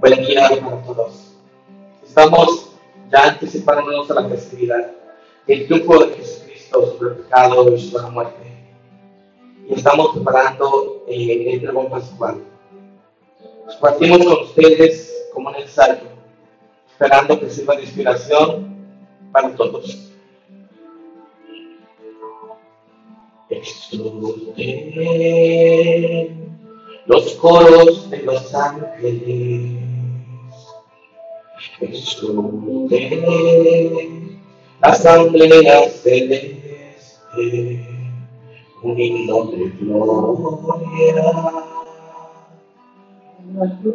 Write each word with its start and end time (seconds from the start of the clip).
Buen 0.00 0.26
día 0.26 0.46
a 0.46 0.82
todos. 0.82 1.36
Estamos 2.04 2.70
ya 3.10 3.28
anticipándonos 3.28 4.10
a 4.10 4.14
la 4.14 4.28
festividad 4.28 4.90
del 5.46 5.66
triunfo 5.66 6.04
de 6.04 6.14
Jesucristo 6.14 6.96
sobre 6.98 7.14
el 7.14 7.20
pecado 7.22 7.74
y 7.74 7.80
sobre 7.80 8.02
la 8.04 8.10
muerte. 8.10 8.52
Y 9.68 9.74
estamos 9.74 10.14
preparando 10.14 11.04
eh, 11.06 11.54
el 11.54 11.62
dragón 11.62 11.90
pascual. 11.90 12.42
Nos 13.66 13.76
partimos 13.76 14.18
con 14.18 14.42
ustedes 14.42 15.28
como 15.32 15.50
necesario, 15.52 16.08
esperando 16.90 17.38
que 17.38 17.48
sirva 17.50 17.76
de 17.76 17.82
inspiración 17.82 18.76
para 19.32 19.54
todos. 19.54 20.12
Los 27.06 27.32
coros 27.34 28.10
de 28.10 28.18
los 28.18 28.54
ángeles 28.54 29.82
Escuché 31.80 33.20
la 34.80 34.88
asamblea 34.88 35.88
celeste, 35.90 36.60
un 38.82 39.00
himno 39.00 39.44
de 39.46 39.70
gloria. 39.80 41.24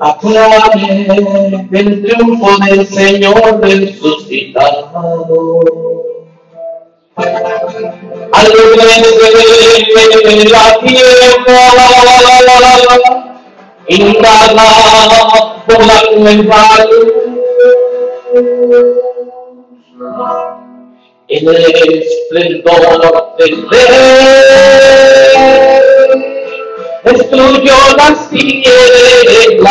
Aclame 0.00 1.68
el 1.72 2.02
triunfo 2.02 2.50
del 2.64 2.86
Señor 2.86 3.60
resucitado. 3.60 4.90
Alegre 8.32 8.84
la 10.50 10.64
tierra, 10.80 11.60
indagada 13.88 15.64
por 15.66 15.86
la 15.86 16.02
nueva 16.16 16.62
en 21.28 21.48
el 21.48 21.56
esplendor 22.02 23.36
del 23.38 23.68
rey, 23.70 23.80
destruyó 27.04 27.74
las 27.96 28.28
tinieblas, 28.30 29.70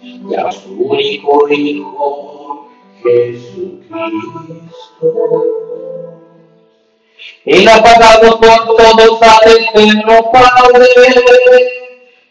y 0.01 0.35
a 0.35 0.51
su 0.51 0.73
único 0.73 1.49
Hijo 1.49 2.69
Jesucristo. 3.01 3.87
Él 7.45 7.67
ha 7.69 7.81
pagado 7.81 8.39
por 8.39 8.75
todos 8.75 9.21
al 9.21 9.51
eterno 9.51 10.31
Padre 10.31 10.87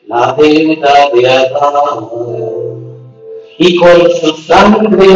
la 0.06 0.33
deuda 0.34 1.10
de 1.12 1.28
Adán 1.28 2.09
y 3.59 3.77
con 3.77 4.11
su 4.11 4.37
sangre 4.43 5.06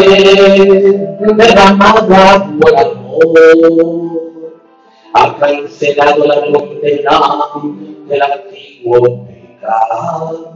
derramada 1.36 2.48
por 2.60 2.78
amor 2.78 4.20
ha 5.12 5.36
cancelado 5.38 6.24
la 6.24 6.40
condena 6.40 7.20
del 8.08 8.22
antiguo 8.22 9.26
pecado. 9.26 10.50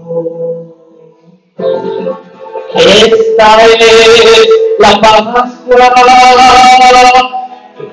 Esta 2.74 3.66
es 3.66 4.48
la 4.78 5.00
Pascua 5.00 5.92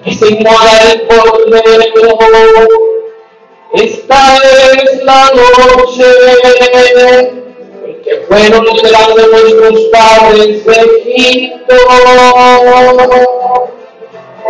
que 0.04 0.12
se 0.14 0.28
el 0.28 0.38
Cordero 1.08 2.68
esta 3.74 4.36
es 4.36 5.04
la 5.06 5.32
noche 5.34 6.04
que 8.12 8.18
fueron 8.28 8.66
liberados 8.66 9.16
nuestros 9.32 9.80
padres 9.86 10.66
de 10.66 10.74
Egipto. 11.06 11.76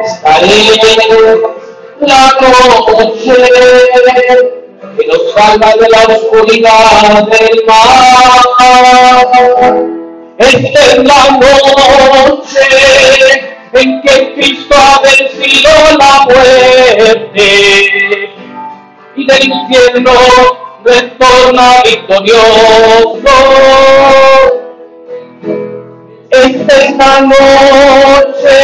Esta 0.02 0.40
es 0.40 0.50
la 2.00 2.22
noche 2.42 3.36
que 4.98 5.06
nos 5.06 5.22
salva 5.34 5.74
de 5.80 5.88
la 5.90 6.02
oscuridad 6.16 7.28
del 7.28 7.58
mar. 7.68 8.46
Esta 10.40 10.80
es 10.80 10.98
la 11.04 11.22
noche 11.38 12.66
en 13.74 14.02
que 14.02 14.34
Cristo 14.34 14.76
ha 14.76 15.02
vencido 15.02 15.72
la 16.00 16.14
muerte 16.26 17.48
y 19.16 19.28
del 19.28 19.44
infierno 19.44 20.12
retorna 20.84 21.82
victorioso. 21.84 23.36
Esta 26.32 27.22
noche 27.22 28.60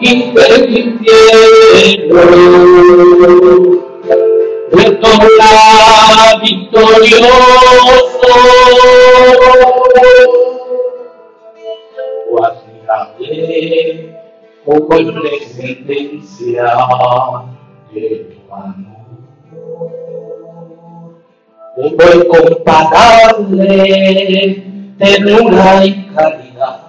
y 0.00 0.32
del 0.32 0.78
infierno 0.78 2.20
retorna 4.72 5.50
victorioso 6.42 7.34
admirable 12.88 14.16
como 14.64 14.96
en 14.96 15.20
descendencia 15.20 16.64
de 17.92 18.30
tu 18.30 18.54
amor. 18.54 18.94
incomparable, 22.14 24.62
ternura 24.98 25.84
y 25.84 26.06
caridad. 26.14 26.80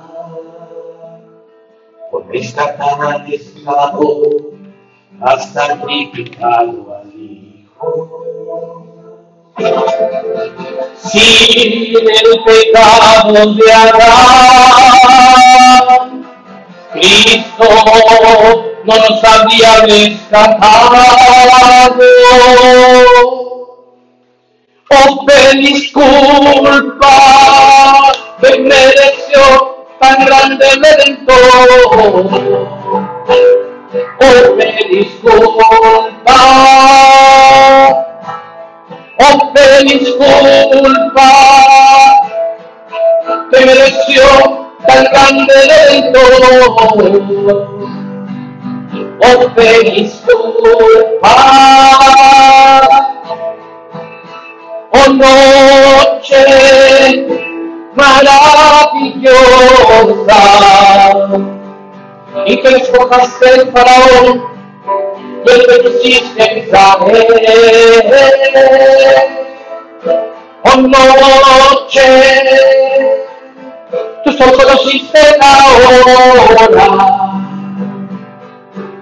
Por 2.11 2.27
rescatar 2.27 3.25
esclavo, 3.29 4.21
has 5.21 5.51
sacrificado 5.51 6.95
al 6.95 7.11
Hijo. 7.15 8.21
Sin 10.97 11.95
el 11.95 12.43
pecado 12.45 13.53
de 13.53 13.71
Adán, 13.71 15.44
Cristo 16.95 17.65
no 18.85 18.95
nos 18.95 19.23
había 19.23 19.81
rescatado. 19.81 20.97
Oh, 24.89 25.25
feliz 25.27 25.91
culpa 25.91 27.13
que 28.41 28.59
mereció 28.59 29.75
tan 29.99 30.25
grande 30.25 30.65
redentor. 30.81 31.37
Oh, 34.19 34.55
feliz 34.57 35.07
culpa, 35.21 36.39
oh, 39.19 39.53
feliz 39.55 40.09
culpa 40.17 41.29
que 43.51 43.65
mereció 43.65 44.65
tan 44.87 45.03
grande 45.05 45.44
feliz 49.55 50.21
culpa 50.25 51.35
oh 54.91 55.09
noche 55.13 56.45
maravillosa 57.95 59.31
y 62.45 62.57
que 62.61 62.69
escojaste 62.75 63.49
el 63.55 63.71
faraón 63.71 64.43
y 65.45 65.51
el 65.51 65.61
que 65.67 65.75
pusiste 65.83 66.51
en 66.51 66.57
Israel. 66.59 67.25
Oh 70.63 70.77
noche, 70.77 72.07
tú 74.25 74.31
solo 74.33 74.53
conociste 74.57 75.19
la 75.39 75.51
hora 76.49 76.95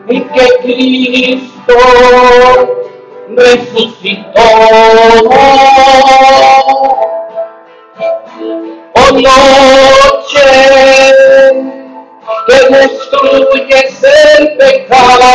en 0.08 0.30
que 0.30 0.46
Cristo 0.62 1.74
resucitó. 3.30 4.42
Oh 8.96 9.12
noche 9.12 10.48
que 12.48 12.58
destruyes 12.76 14.04
el 14.04 14.58
pecado, 14.58 15.32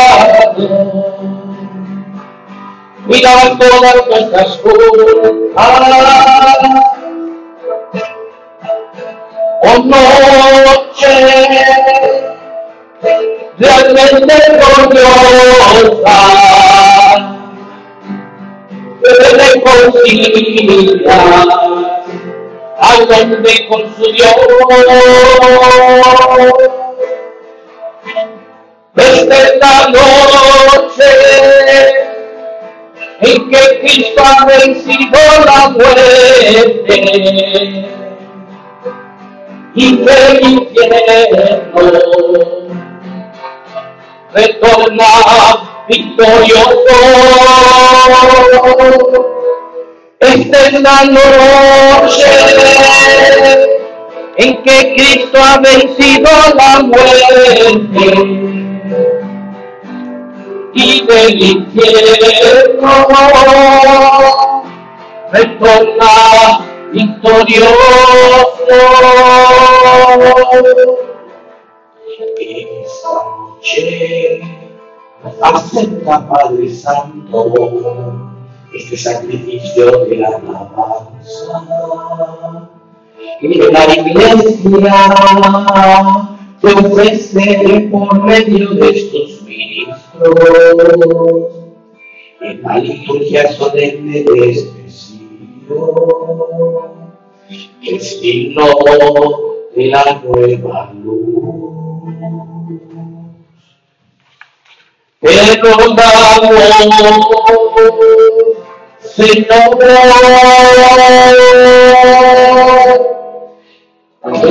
mira 3.06 3.32
todas 3.58 3.96
nuestras 4.08 4.50
culpas. 4.58 5.78
Oh 9.60 9.82
noche 9.82 11.08
realmente 13.58 14.34
gloriosa 14.58 16.16
te 19.02 19.28
reconcilia. 19.52 20.44
Al 22.80 23.02
hombre 23.10 23.68
con 23.68 23.82
su 23.96 24.04
Dios. 24.12 24.34
Es 28.96 29.26
la 29.26 29.88
noche 29.88 31.08
en 33.20 33.50
que 33.50 33.62
Cristo 33.80 34.22
ha 34.24 34.44
vencido 34.46 35.18
la 35.44 35.60
muerte 35.70 36.98
y 39.78 39.96
del 39.96 40.42
infierno 40.42 41.92
retorna 44.34 45.04
victorioso. 45.88 46.96
Esta 50.18 50.66
es 50.66 50.72
la 50.82 51.04
noche 51.04 52.24
en 54.36 54.62
que 54.64 54.94
Cristo 54.96 55.38
ha 55.40 55.58
vencido 55.58 56.28
la 56.56 56.80
muerte 56.80 58.26
y 60.74 61.06
del 61.06 61.42
infierno 61.42 63.06
retorna 65.32 66.67
victorioso. 66.92 67.74
Esta 72.38 73.10
noche 73.36 74.40
acepta 75.42 76.28
Padre 76.28 76.68
Santo 76.70 78.28
este 78.74 78.96
sacrificio 78.96 80.04
de 80.04 80.16
la 80.16 80.28
alabanza. 80.28 81.68
Y 83.40 83.54
la 83.54 83.84
iglesia 83.94 85.14
te 86.60 86.66
ofrece 86.72 87.88
por 87.90 88.24
medio 88.24 88.70
de 88.70 88.90
estos 88.90 89.42
ministros 89.42 90.34
en 92.40 92.62
la 92.62 92.78
liturgia 92.78 93.52
solemne 93.52 94.24
de 94.24 94.50
este 94.50 94.88
siglo, 94.88 95.17
el 97.82 98.00
signo 98.00 98.64
de 99.74 99.86
la 99.86 100.20
nueva 100.24 100.90
luz. 100.94 101.48
Te 105.20 105.28
rogamos, 105.72 106.54
Señor, 109.00 109.78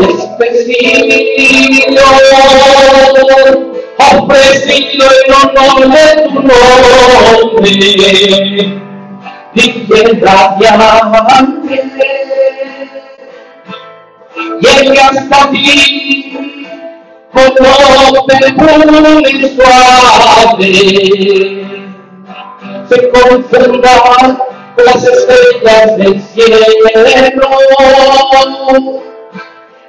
especial, 0.10 1.28
ofrecido 3.98 5.06
en 5.26 5.34
honor 5.34 5.80
de 5.90 6.04
tu 6.24 6.40
nombre, 6.42 7.78
llegue 14.62 15.00
hasta 15.00 15.50
ti 15.50 16.38
como 17.34 18.26
perfume 18.26 19.32
suave, 19.56 20.72
se 22.90 23.10
confundan 23.10 24.00
con 24.76 24.86
las 24.86 25.04
estrellas 25.04 25.98
del 25.98 26.22
cielo, 26.22 26.60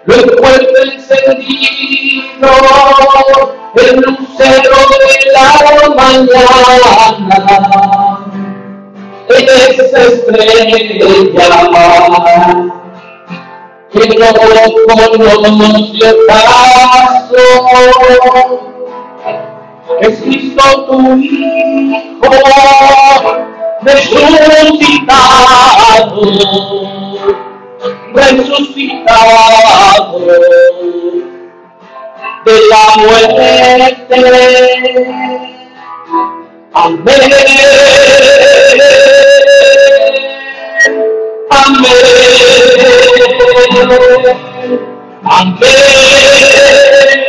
lo 0.04 0.14
envuelve 0.14 0.80
encendido, 0.94 2.50
el 3.76 3.96
lucero 3.96 4.78
de 4.90 5.08
la 5.32 5.46
mañana, 5.94 6.38
esa 9.28 10.02
estrella 10.02 10.66
que 10.66 10.98
no 14.18 14.26
conoció 14.34 16.08
paso. 16.26 17.36
Es 20.00 20.20
Cristo 20.20 20.62
tu 20.86 20.96
Hijo, 21.16 22.30
resucitado, 23.82 24.68
resucitado 28.14 29.38
de 32.44 32.54
la 32.70 32.82
muerte. 32.96 33.46
Amén. 36.74 37.20
Amén. 41.68 41.92
Amén. 45.24 47.27